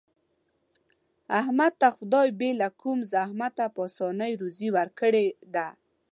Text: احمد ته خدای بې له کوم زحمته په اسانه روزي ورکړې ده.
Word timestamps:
احمد 1.39 1.73
ته 1.81 1.87
خدای 1.97 2.27
بې 2.39 2.51
له 2.61 2.67
کوم 2.81 2.99
زحمته 3.13 3.65
په 3.75 3.81
اسانه 3.87 4.25
روزي 4.41 4.69
ورکړې 4.77 5.25
ده. 5.55 5.67